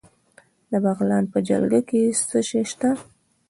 [0.71, 2.89] د بغلان په جلګه کې څه شی شته؟